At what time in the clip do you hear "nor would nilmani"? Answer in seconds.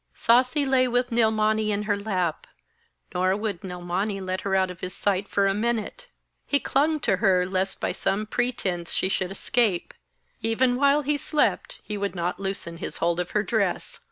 3.13-4.19